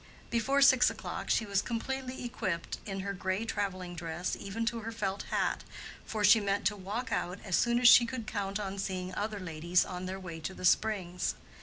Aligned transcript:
Before 0.31 0.63
six 0.63 0.89
o'clock 0.89 1.29
she 1.29 1.45
was 1.45 1.61
completely 1.61 2.25
equipped 2.25 2.79
in 2.87 3.01
her 3.01 3.13
gray 3.13 3.45
traveling 3.45 3.93
dress 3.93 4.35
even 4.35 4.65
to 4.65 4.79
her 4.79 4.91
felt 4.91 5.25
hat, 5.29 5.63
for 6.07 6.23
she 6.23 6.39
meant 6.39 6.65
to 6.65 6.75
walk 6.75 7.11
out 7.11 7.37
as 7.45 7.55
soon 7.55 7.79
as 7.79 7.87
she 7.87 8.07
could 8.07 8.25
count 8.25 8.59
on 8.59 8.79
seeing 8.79 9.13
other 9.13 9.39
ladies 9.39 9.85
on 9.85 10.07
their 10.07 10.19
way 10.19 10.39
to 10.39 10.55
the 10.55 10.65
springs. 10.65 11.35